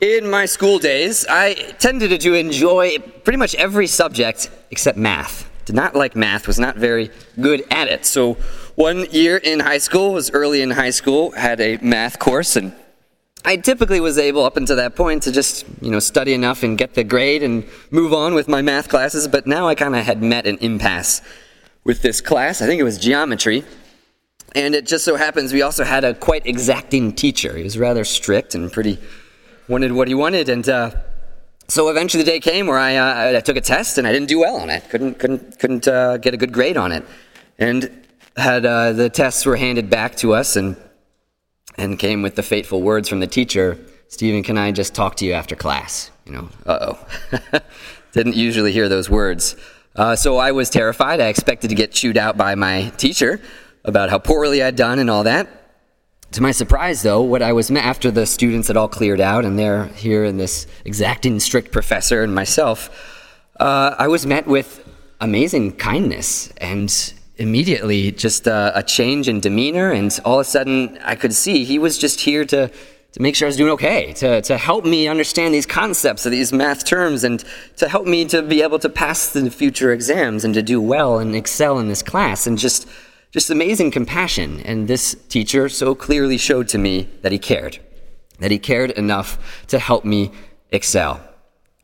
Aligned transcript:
In 0.00 0.30
my 0.30 0.46
school 0.46 0.78
days, 0.78 1.26
I 1.28 1.54
tended 1.80 2.20
to 2.20 2.34
enjoy 2.34 2.98
pretty 2.98 3.36
much 3.36 3.56
every 3.56 3.88
subject 3.88 4.48
except 4.70 4.96
math. 4.96 5.50
Did 5.64 5.74
not 5.74 5.96
like 5.96 6.14
math, 6.14 6.46
was 6.46 6.60
not 6.60 6.76
very 6.76 7.10
good 7.40 7.64
at 7.72 7.88
it. 7.88 8.06
So, 8.06 8.34
one 8.76 9.06
year 9.10 9.38
in 9.38 9.58
high 9.58 9.78
school, 9.78 10.12
was 10.12 10.30
early 10.30 10.62
in 10.62 10.70
high 10.70 10.90
school, 10.90 11.32
had 11.32 11.60
a 11.60 11.78
math 11.78 12.20
course, 12.20 12.54
and 12.54 12.72
I 13.44 13.56
typically 13.56 13.98
was 13.98 14.18
able, 14.18 14.44
up 14.44 14.56
until 14.56 14.76
that 14.76 14.94
point, 14.94 15.24
to 15.24 15.32
just 15.32 15.66
you 15.80 15.90
know 15.90 15.98
study 15.98 16.32
enough 16.32 16.62
and 16.62 16.78
get 16.78 16.94
the 16.94 17.02
grade 17.02 17.42
and 17.42 17.64
move 17.90 18.12
on 18.12 18.34
with 18.34 18.46
my 18.46 18.62
math 18.62 18.88
classes. 18.88 19.26
But 19.26 19.48
now 19.48 19.66
I 19.66 19.74
kind 19.74 19.96
of 19.96 20.04
had 20.04 20.22
met 20.22 20.46
an 20.46 20.58
impasse 20.58 21.22
with 21.82 22.02
this 22.02 22.20
class. 22.20 22.62
I 22.62 22.66
think 22.66 22.80
it 22.80 22.84
was 22.84 22.98
geometry, 22.98 23.64
and 24.54 24.76
it 24.76 24.86
just 24.86 25.04
so 25.04 25.16
happens 25.16 25.52
we 25.52 25.62
also 25.62 25.82
had 25.82 26.04
a 26.04 26.14
quite 26.14 26.46
exacting 26.46 27.12
teacher. 27.12 27.56
He 27.56 27.64
was 27.64 27.76
rather 27.76 28.04
strict 28.04 28.54
and 28.54 28.70
pretty 28.70 29.00
wanted 29.68 29.92
what 29.92 30.08
he 30.08 30.14
wanted, 30.14 30.48
and 30.48 30.68
uh, 30.68 30.90
so 31.68 31.90
eventually 31.90 32.22
the 32.24 32.30
day 32.30 32.40
came 32.40 32.66
where 32.66 32.78
I, 32.78 32.96
uh, 32.96 33.36
I, 33.36 33.40
took 33.40 33.56
a 33.56 33.60
test 33.60 33.98
and 33.98 34.06
I 34.06 34.12
didn't 34.12 34.28
do 34.28 34.40
well 34.40 34.56
on 34.56 34.70
it. 34.70 34.88
Couldn't 34.88 35.18
couldn't 35.18 35.58
couldn't 35.58 35.86
uh, 35.86 36.16
get 36.16 36.34
a 36.34 36.36
good 36.36 36.52
grade 36.52 36.76
on 36.76 36.92
it, 36.92 37.04
and 37.58 38.06
had 38.36 38.64
uh, 38.64 38.92
the 38.92 39.10
tests 39.10 39.44
were 39.44 39.56
handed 39.56 39.90
back 39.90 40.16
to 40.16 40.32
us 40.34 40.56
and 40.56 40.76
and 41.76 41.98
came 41.98 42.22
with 42.22 42.34
the 42.34 42.42
fateful 42.42 42.82
words 42.82 43.08
from 43.08 43.20
the 43.20 43.26
teacher. 43.26 43.78
Stephen, 44.08 44.42
can 44.42 44.56
I 44.56 44.72
just 44.72 44.94
talk 44.94 45.16
to 45.16 45.26
you 45.26 45.34
after 45.34 45.54
class? 45.54 46.10
You 46.24 46.32
know, 46.32 46.48
uh 46.66 46.94
oh. 46.94 47.60
Didn't 48.12 48.36
usually 48.36 48.72
hear 48.72 48.88
those 48.88 49.10
words. 49.10 49.54
Uh, 49.94 50.16
so 50.16 50.38
I 50.38 50.52
was 50.52 50.70
terrified. 50.70 51.20
I 51.20 51.26
expected 51.26 51.68
to 51.68 51.74
get 51.74 51.92
chewed 51.92 52.16
out 52.16 52.36
by 52.36 52.54
my 52.54 52.90
teacher 52.96 53.40
about 53.84 54.08
how 54.10 54.18
poorly 54.18 54.62
I'd 54.62 54.76
done 54.76 54.98
and 54.98 55.10
all 55.10 55.24
that. 55.24 55.57
To 56.32 56.42
my 56.42 56.50
surprise, 56.50 57.02
though, 57.02 57.22
what 57.22 57.40
I 57.40 57.54
was 57.54 57.70
met 57.70 57.86
after 57.86 58.10
the 58.10 58.26
students 58.26 58.68
had 58.68 58.76
all 58.76 58.88
cleared 58.88 59.20
out, 59.20 59.46
and 59.46 59.58
they're 59.58 59.86
here 59.86 60.24
in 60.24 60.36
this 60.36 60.66
exacting, 60.84 61.40
strict 61.40 61.72
professor 61.72 62.22
and 62.22 62.34
myself, 62.34 62.90
uh, 63.58 63.94
I 63.98 64.08
was 64.08 64.26
met 64.26 64.46
with 64.46 64.86
amazing 65.22 65.76
kindness 65.76 66.52
and 66.58 67.14
immediately 67.36 68.12
just 68.12 68.46
uh, 68.46 68.72
a 68.74 68.82
change 68.82 69.26
in 69.26 69.40
demeanor. 69.40 69.90
And 69.90 70.16
all 70.22 70.38
of 70.38 70.46
a 70.46 70.50
sudden, 70.50 70.98
I 71.02 71.14
could 71.14 71.32
see 71.32 71.64
he 71.64 71.78
was 71.78 71.96
just 71.96 72.20
here 72.20 72.44
to, 72.44 72.68
to 72.68 73.22
make 73.22 73.34
sure 73.34 73.46
I 73.46 73.48
was 73.48 73.56
doing 73.56 73.72
okay, 73.72 74.12
to, 74.14 74.42
to 74.42 74.58
help 74.58 74.84
me 74.84 75.08
understand 75.08 75.54
these 75.54 75.66
concepts 75.66 76.26
of 76.26 76.32
these 76.32 76.52
math 76.52 76.84
terms, 76.84 77.24
and 77.24 77.42
to 77.78 77.88
help 77.88 78.06
me 78.06 78.26
to 78.26 78.42
be 78.42 78.60
able 78.60 78.78
to 78.80 78.90
pass 78.90 79.30
the 79.30 79.50
future 79.50 79.92
exams 79.92 80.44
and 80.44 80.52
to 80.52 80.62
do 80.62 80.78
well 80.78 81.18
and 81.20 81.34
excel 81.34 81.78
in 81.78 81.88
this 81.88 82.02
class. 82.02 82.46
And 82.46 82.58
just 82.58 82.86
just 83.30 83.50
amazing 83.50 83.90
compassion. 83.90 84.60
And 84.60 84.88
this 84.88 85.14
teacher 85.28 85.68
so 85.68 85.94
clearly 85.94 86.38
showed 86.38 86.68
to 86.68 86.78
me 86.78 87.08
that 87.22 87.32
he 87.32 87.38
cared, 87.38 87.78
that 88.38 88.50
he 88.50 88.58
cared 88.58 88.90
enough 88.92 89.66
to 89.68 89.78
help 89.78 90.04
me 90.04 90.32
excel. 90.70 91.20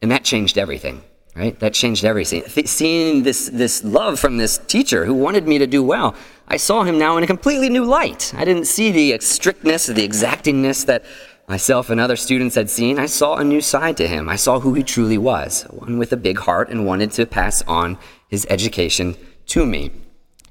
And 0.02 0.10
that 0.10 0.24
changed 0.24 0.58
everything, 0.58 1.02
right? 1.34 1.58
That 1.60 1.74
changed 1.74 2.04
everything. 2.04 2.42
Seeing 2.66 3.22
this, 3.22 3.48
this 3.48 3.82
love 3.82 4.18
from 4.18 4.36
this 4.36 4.58
teacher 4.58 5.04
who 5.04 5.14
wanted 5.14 5.46
me 5.46 5.58
to 5.58 5.66
do 5.66 5.82
well, 5.82 6.14
I 6.46 6.58
saw 6.58 6.82
him 6.82 6.98
now 6.98 7.16
in 7.16 7.24
a 7.24 7.26
completely 7.26 7.70
new 7.70 7.84
light. 7.84 8.34
I 8.36 8.44
didn't 8.44 8.66
see 8.66 8.90
the 8.90 9.18
strictness 9.20 9.88
or 9.88 9.94
the 9.94 10.06
exactingness 10.06 10.84
that 10.86 11.04
myself 11.48 11.90
and 11.90 12.00
other 12.00 12.16
students 12.16 12.54
had 12.54 12.70
seen. 12.70 12.98
I 12.98 13.06
saw 13.06 13.36
a 13.36 13.44
new 13.44 13.60
side 13.60 13.96
to 13.98 14.08
him. 14.08 14.28
I 14.28 14.36
saw 14.36 14.60
who 14.60 14.74
he 14.74 14.82
truly 14.82 15.18
was, 15.18 15.62
one 15.64 15.98
with 15.98 16.12
a 16.12 16.16
big 16.18 16.38
heart 16.38 16.68
and 16.70 16.86
wanted 16.86 17.12
to 17.12 17.26
pass 17.26 17.62
on 17.62 17.98
his 18.28 18.46
education 18.50 19.16
to 19.46 19.64
me. 19.66 19.90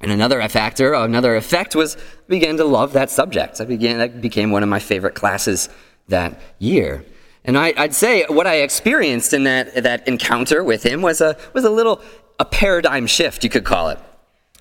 And 0.03 0.11
another 0.11 0.45
factor, 0.49 0.93
another 0.93 1.37
effect 1.37 1.77
was 1.77 1.95
I 1.95 1.99
began 2.27 2.57
to 2.57 2.65
love 2.65 2.91
that 2.91 3.09
subject. 3.09 3.61
I 3.61 3.65
began, 3.65 3.99
that 3.99 4.21
became 4.21 4.51
one 4.51 4.61
of 4.61 4.67
my 4.67 4.79
favorite 4.79 5.15
classes 5.15 5.69
that 6.09 6.41
year. 6.59 7.05
And 7.45 7.57
I, 7.57 7.73
would 7.77 7.95
say 7.95 8.25
what 8.27 8.45
I 8.45 8.55
experienced 8.55 9.31
in 9.31 9.45
that, 9.45 9.81
that 9.83 10.05
encounter 10.05 10.61
with 10.61 10.83
him 10.83 11.01
was 11.01 11.21
a, 11.21 11.37
was 11.53 11.63
a 11.63 11.69
little, 11.69 12.01
a 12.37 12.43
paradigm 12.43 13.07
shift, 13.07 13.45
you 13.45 13.49
could 13.49 13.63
call 13.63 13.89
it. 13.89 13.99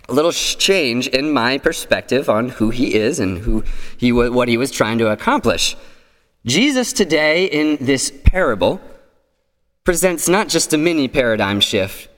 A 0.09 0.13
little 0.13 0.31
change 0.31 1.09
in 1.09 1.33
my 1.33 1.59
perspective 1.59 2.29
on 2.29 2.51
who 2.51 2.71
he 2.71 2.95
is 2.95 3.19
and 3.19 3.39
who 3.39 3.65
he, 3.97 4.13
what 4.13 4.47
he 4.47 4.57
was 4.57 4.71
trying 4.71 4.99
to 4.99 5.11
accomplish. 5.11 5.77
Jesus 6.47 6.93
today 6.93 7.47
in 7.47 7.85
this 7.85 8.13
parable 8.25 8.81
presents 9.83 10.29
not 10.29 10.49
just 10.49 10.73
a 10.73 10.79
mini 10.79 11.09
paradigm 11.09 11.59
shift, 11.59 12.09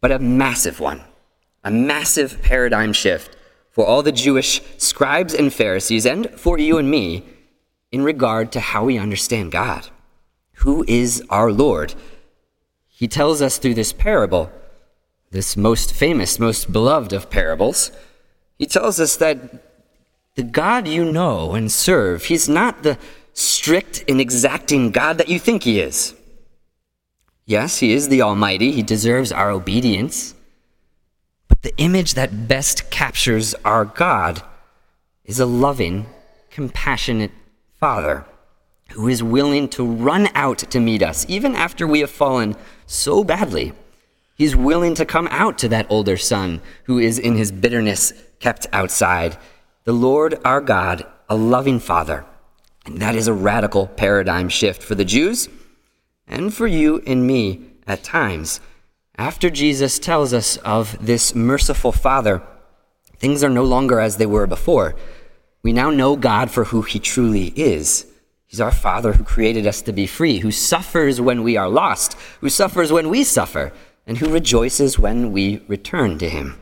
but 0.00 0.12
a 0.12 0.20
massive 0.20 0.78
one 0.78 1.02
a 1.68 1.70
massive 1.70 2.40
paradigm 2.40 2.94
shift 2.94 3.36
for 3.70 3.84
all 3.84 4.02
the 4.02 4.10
Jewish 4.10 4.62
scribes 4.78 5.34
and 5.34 5.52
Pharisees 5.52 6.06
and 6.06 6.30
for 6.30 6.58
you 6.58 6.78
and 6.78 6.90
me 6.90 7.24
in 7.92 8.02
regard 8.02 8.50
to 8.52 8.60
how 8.60 8.86
we 8.86 8.96
understand 8.96 9.52
God. 9.52 9.86
Who 10.64 10.82
is 10.88 11.22
our 11.28 11.52
Lord? 11.52 11.94
He 12.86 13.06
tells 13.06 13.42
us 13.42 13.58
through 13.58 13.74
this 13.74 13.92
parable, 13.92 14.50
this 15.30 15.58
most 15.58 15.92
famous, 15.92 16.38
most 16.38 16.72
beloved 16.72 17.12
of 17.12 17.28
parables, 17.28 17.92
he 18.58 18.64
tells 18.64 18.98
us 18.98 19.16
that 19.18 19.36
the 20.36 20.44
God 20.44 20.88
you 20.88 21.04
know 21.04 21.52
and 21.52 21.70
serve, 21.70 22.24
he's 22.24 22.48
not 22.48 22.82
the 22.82 22.96
strict 23.34 24.04
and 24.08 24.22
exacting 24.22 24.90
God 24.90 25.18
that 25.18 25.28
you 25.28 25.38
think 25.38 25.64
he 25.64 25.80
is. 25.80 26.14
Yes, 27.44 27.80
he 27.80 27.92
is 27.92 28.08
the 28.08 28.22
Almighty, 28.22 28.72
he 28.72 28.82
deserves 28.82 29.30
our 29.30 29.50
obedience. 29.50 30.34
The 31.62 31.76
image 31.76 32.14
that 32.14 32.46
best 32.46 32.90
captures 32.90 33.54
our 33.64 33.84
God 33.84 34.42
is 35.24 35.40
a 35.40 35.46
loving, 35.46 36.06
compassionate 36.50 37.32
Father 37.80 38.24
who 38.92 39.08
is 39.08 39.22
willing 39.22 39.68
to 39.68 39.84
run 39.84 40.28
out 40.34 40.58
to 40.58 40.80
meet 40.80 41.02
us, 41.02 41.26
even 41.28 41.54
after 41.54 41.86
we 41.86 42.00
have 42.00 42.10
fallen 42.10 42.56
so 42.86 43.22
badly. 43.22 43.72
He's 44.36 44.54
willing 44.54 44.94
to 44.94 45.04
come 45.04 45.28
out 45.30 45.58
to 45.58 45.68
that 45.68 45.86
older 45.90 46.16
son 46.16 46.60
who 46.84 46.98
is 46.98 47.18
in 47.18 47.36
his 47.36 47.50
bitterness 47.50 48.12
kept 48.38 48.66
outside. 48.72 49.36
The 49.84 49.92
Lord 49.92 50.38
our 50.44 50.60
God, 50.60 51.04
a 51.28 51.34
loving 51.34 51.80
Father. 51.80 52.24
And 52.86 53.00
that 53.00 53.16
is 53.16 53.26
a 53.26 53.32
radical 53.32 53.88
paradigm 53.88 54.48
shift 54.48 54.82
for 54.82 54.94
the 54.94 55.04
Jews 55.04 55.48
and 56.26 56.54
for 56.54 56.66
you 56.66 57.02
and 57.06 57.26
me 57.26 57.66
at 57.86 58.04
times. 58.04 58.60
After 59.18 59.50
Jesus 59.50 59.98
tells 59.98 60.32
us 60.32 60.58
of 60.58 61.04
this 61.04 61.34
merciful 61.34 61.90
Father, 61.90 62.40
things 63.18 63.42
are 63.42 63.50
no 63.50 63.64
longer 63.64 63.98
as 63.98 64.16
they 64.16 64.26
were 64.26 64.46
before. 64.46 64.94
We 65.64 65.72
now 65.72 65.90
know 65.90 66.14
God 66.14 66.52
for 66.52 66.64
who 66.64 66.82
he 66.82 67.00
truly 67.00 67.48
is. 67.56 68.06
He's 68.46 68.60
our 68.60 68.70
Father 68.70 69.14
who 69.14 69.24
created 69.24 69.66
us 69.66 69.82
to 69.82 69.92
be 69.92 70.06
free, 70.06 70.38
who 70.38 70.52
suffers 70.52 71.20
when 71.20 71.42
we 71.42 71.56
are 71.56 71.68
lost, 71.68 72.12
who 72.40 72.48
suffers 72.48 72.92
when 72.92 73.08
we 73.08 73.24
suffer, 73.24 73.72
and 74.06 74.18
who 74.18 74.32
rejoices 74.32 75.00
when 75.00 75.32
we 75.32 75.64
return 75.66 76.16
to 76.18 76.30
him. 76.30 76.56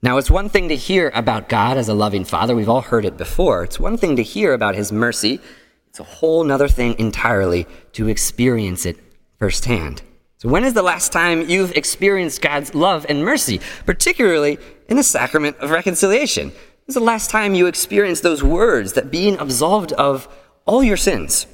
Now, 0.00 0.16
it's 0.16 0.30
one 0.30 0.48
thing 0.48 0.68
to 0.68 0.76
hear 0.76 1.10
about 1.12 1.48
God 1.48 1.76
as 1.76 1.88
a 1.88 1.94
loving 1.94 2.24
Father. 2.24 2.54
We've 2.54 2.68
all 2.68 2.82
heard 2.82 3.04
it 3.04 3.16
before. 3.16 3.64
It's 3.64 3.80
one 3.80 3.96
thing 3.96 4.14
to 4.14 4.22
hear 4.22 4.52
about 4.54 4.76
his 4.76 4.92
mercy. 4.92 5.40
It's 5.88 6.00
a 6.00 6.04
whole 6.04 6.50
other 6.52 6.68
thing 6.68 6.96
entirely 7.00 7.66
to 7.94 8.06
experience 8.06 8.86
it 8.86 8.96
firsthand. 9.38 10.02
So, 10.42 10.48
when 10.48 10.64
is 10.64 10.74
the 10.74 10.82
last 10.82 11.12
time 11.12 11.48
you've 11.48 11.70
experienced 11.76 12.42
God's 12.42 12.74
love 12.74 13.06
and 13.08 13.24
mercy, 13.24 13.60
particularly 13.86 14.58
in 14.88 14.96
the 14.96 15.04
sacrament 15.04 15.56
of 15.58 15.70
reconciliation? 15.70 16.48
When 16.48 16.88
is 16.88 16.94
the 16.94 17.00
last 17.00 17.30
time 17.30 17.54
you 17.54 17.68
experienced 17.68 18.24
those 18.24 18.42
words 18.42 18.94
that 18.94 19.12
being 19.12 19.38
absolved 19.38 19.92
of 19.92 20.26
all 20.66 20.82
your 20.82 20.96
sins? 20.96 21.46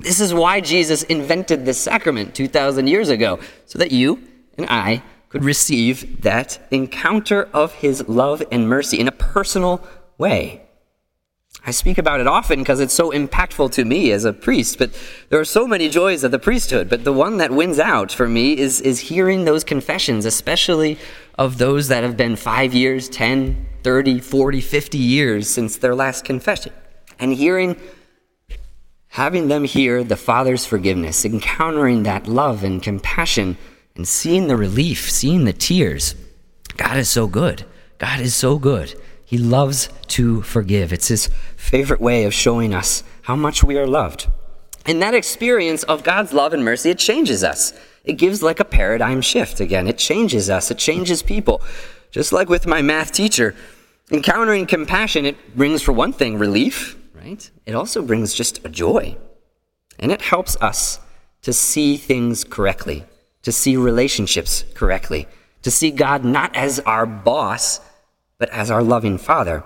This 0.00 0.20
is 0.20 0.32
why 0.32 0.60
Jesus 0.60 1.02
invented 1.02 1.64
this 1.64 1.80
sacrament 1.80 2.36
2,000 2.36 2.86
years 2.86 3.08
ago, 3.08 3.40
so 3.66 3.80
that 3.80 3.90
you 3.90 4.22
and 4.56 4.68
I 4.70 5.02
could 5.28 5.42
receive 5.42 6.22
that 6.22 6.64
encounter 6.70 7.48
of 7.52 7.72
his 7.72 8.08
love 8.08 8.44
and 8.52 8.68
mercy 8.68 9.00
in 9.00 9.08
a 9.08 9.12
personal 9.12 9.84
way. 10.18 10.62
I 11.66 11.72
speak 11.72 11.98
about 11.98 12.20
it 12.20 12.26
often 12.26 12.60
because 12.60 12.80
it's 12.80 12.94
so 12.94 13.10
impactful 13.10 13.72
to 13.72 13.84
me 13.84 14.12
as 14.12 14.24
a 14.24 14.32
priest, 14.32 14.78
but 14.78 14.90
there 15.28 15.38
are 15.38 15.44
so 15.44 15.66
many 15.66 15.90
joys 15.90 16.24
of 16.24 16.30
the 16.30 16.38
priesthood. 16.38 16.88
But 16.88 17.04
the 17.04 17.12
one 17.12 17.36
that 17.36 17.50
wins 17.50 17.78
out 17.78 18.10
for 18.10 18.28
me 18.28 18.56
is, 18.56 18.80
is 18.80 19.00
hearing 19.00 19.44
those 19.44 19.62
confessions, 19.62 20.24
especially 20.24 20.98
of 21.38 21.58
those 21.58 21.88
that 21.88 22.02
have 22.02 22.16
been 22.16 22.36
five 22.36 22.72
years, 22.72 23.08
10, 23.10 23.66
30, 23.82 24.20
40, 24.20 24.60
50 24.60 24.98
years 24.98 25.50
since 25.50 25.76
their 25.76 25.94
last 25.94 26.24
confession. 26.24 26.72
And 27.18 27.34
hearing, 27.34 27.76
having 29.08 29.48
them 29.48 29.64
hear 29.64 30.02
the 30.02 30.16
Father's 30.16 30.64
forgiveness, 30.64 31.26
encountering 31.26 32.04
that 32.04 32.26
love 32.26 32.64
and 32.64 32.82
compassion, 32.82 33.58
and 33.96 34.08
seeing 34.08 34.46
the 34.46 34.56
relief, 34.56 35.10
seeing 35.10 35.44
the 35.44 35.52
tears. 35.52 36.14
God 36.78 36.96
is 36.96 37.10
so 37.10 37.26
good. 37.26 37.66
God 37.98 38.20
is 38.20 38.34
so 38.34 38.58
good. 38.58 38.94
He 39.30 39.38
loves 39.38 39.88
to 40.08 40.42
forgive. 40.42 40.92
It's 40.92 41.06
his 41.06 41.30
favorite 41.54 42.00
way 42.00 42.24
of 42.24 42.34
showing 42.34 42.74
us 42.74 43.04
how 43.22 43.36
much 43.36 43.62
we 43.62 43.78
are 43.78 43.86
loved. 43.86 44.26
And 44.84 45.00
that 45.00 45.14
experience 45.14 45.84
of 45.84 46.02
God's 46.02 46.32
love 46.32 46.52
and 46.52 46.64
mercy, 46.64 46.90
it 46.90 46.98
changes 46.98 47.44
us. 47.44 47.72
It 48.02 48.14
gives 48.14 48.42
like 48.42 48.58
a 48.58 48.64
paradigm 48.64 49.20
shift 49.20 49.60
again. 49.60 49.86
It 49.86 49.98
changes 49.98 50.50
us, 50.50 50.72
it 50.72 50.78
changes 50.78 51.22
people. 51.22 51.62
Just 52.10 52.32
like 52.32 52.48
with 52.48 52.66
my 52.66 52.82
math 52.82 53.12
teacher, 53.12 53.54
encountering 54.10 54.66
compassion, 54.66 55.24
it 55.24 55.56
brings, 55.56 55.80
for 55.80 55.92
one 55.92 56.12
thing, 56.12 56.36
relief, 56.36 56.96
right? 57.14 57.48
It 57.66 57.76
also 57.76 58.02
brings 58.02 58.34
just 58.34 58.64
a 58.64 58.68
joy. 58.68 59.16
and 60.00 60.10
it 60.10 60.22
helps 60.22 60.56
us 60.56 60.98
to 61.42 61.52
see 61.52 61.96
things 61.96 62.42
correctly, 62.42 63.04
to 63.42 63.52
see 63.52 63.76
relationships 63.76 64.64
correctly, 64.74 65.28
to 65.62 65.70
see 65.70 65.90
God 65.92 66.24
not 66.24 66.56
as 66.56 66.80
our 66.80 67.06
boss, 67.06 67.80
but 68.40 68.48
as 68.48 68.72
our 68.72 68.82
loving 68.82 69.18
Father. 69.18 69.62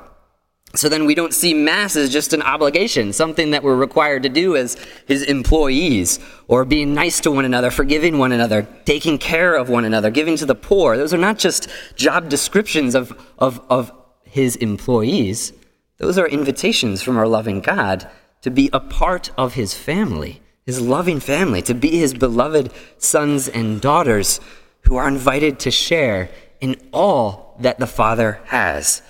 So 0.75 0.89
then 0.89 1.07
we 1.07 1.15
don't 1.15 1.33
see 1.33 1.55
Mass 1.55 1.95
as 1.95 2.13
just 2.13 2.33
an 2.33 2.43
obligation, 2.43 3.13
something 3.13 3.53
that 3.53 3.63
we're 3.63 3.77
required 3.77 4.25
to 4.25 4.29
do 4.29 4.57
as 4.57 4.77
his 5.07 5.23
employees, 5.23 6.19
or 6.49 6.65
being 6.65 6.93
nice 6.93 7.21
to 7.21 7.31
one 7.31 7.45
another, 7.45 7.71
forgiving 7.71 8.19
one 8.19 8.33
another, 8.33 8.67
taking 8.85 9.17
care 9.17 9.55
of 9.55 9.69
one 9.69 9.85
another, 9.85 10.11
giving 10.11 10.37
to 10.37 10.47
the 10.47 10.57
poor. 10.57 10.97
Those 10.97 11.15
are 11.15 11.19
not 11.19 11.39
just 11.39 11.69
job 11.95 12.29
descriptions 12.29 12.97
of, 12.97 13.17
of, 13.39 13.65
of 13.71 13.93
his 14.25 14.57
employees, 14.57 15.53
those 15.99 16.19
are 16.19 16.27
invitations 16.27 17.03
from 17.03 17.17
our 17.17 17.29
loving 17.29 17.61
God 17.61 18.11
to 18.43 18.51
be 18.51 18.69
a 18.73 18.81
part 18.81 19.31
of 19.39 19.55
his 19.55 19.75
family, 19.75 20.43
his 20.67 20.81
loving 20.81 21.21
family, 21.21 21.63
to 21.63 21.75
be 21.75 21.97
his 21.97 22.13
beloved 22.15 22.73
sons 22.99 23.47
and 23.49 23.81
daughters 23.81 24.41
who 24.83 24.97
are 24.97 25.07
invited 25.07 25.61
to 25.61 25.71
share 25.71 26.29
in 26.65 26.81
all 26.95 27.55
that 27.61 27.79
the 27.79 27.87
Father 27.87 28.41
has. 28.47 29.03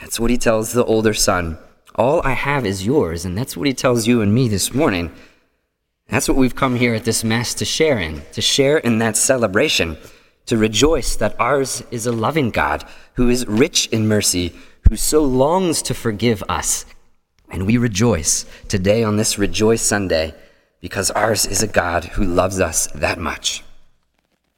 That's 0.00 0.20
what 0.20 0.30
he 0.30 0.38
tells 0.38 0.72
the 0.72 0.84
older 0.84 1.12
son. 1.12 1.58
All 1.96 2.22
I 2.24 2.34
have 2.34 2.64
is 2.64 2.86
yours, 2.86 3.24
and 3.24 3.36
that's 3.36 3.56
what 3.56 3.66
he 3.66 3.74
tells 3.74 4.06
you 4.06 4.22
and 4.22 4.32
me 4.32 4.46
this 4.46 4.72
morning. 4.72 5.10
That's 6.08 6.28
what 6.28 6.38
we've 6.38 6.54
come 6.54 6.76
here 6.76 6.94
at 6.94 7.04
this 7.04 7.24
Mass 7.24 7.52
to 7.54 7.64
share 7.64 7.98
in, 7.98 8.22
to 8.30 8.40
share 8.40 8.78
in 8.78 9.00
that 9.00 9.16
celebration, 9.16 9.98
to 10.46 10.56
rejoice 10.56 11.16
that 11.16 11.34
ours 11.40 11.82
is 11.90 12.06
a 12.06 12.12
loving 12.12 12.50
God 12.50 12.84
who 13.14 13.28
is 13.28 13.44
rich 13.48 13.88
in 13.88 14.06
mercy, 14.06 14.54
who 14.88 14.94
so 14.94 15.24
longs 15.24 15.82
to 15.82 15.94
forgive 15.94 16.44
us. 16.48 16.86
And 17.50 17.66
we 17.66 17.76
rejoice 17.76 18.46
today 18.68 19.02
on 19.02 19.16
this 19.16 19.36
Rejoice 19.36 19.82
Sunday 19.82 20.32
because 20.80 21.10
ours 21.10 21.44
is 21.44 21.60
a 21.60 21.66
God 21.66 22.04
who 22.04 22.22
loves 22.22 22.60
us 22.60 22.86
that 22.94 23.18
much. 23.18 23.64